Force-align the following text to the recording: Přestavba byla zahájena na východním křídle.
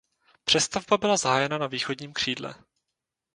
Přestavba 0.43 0.97
byla 0.97 1.17
zahájena 1.17 1.57
na 1.57 1.67
východním 1.67 2.13
křídle. 2.13 2.55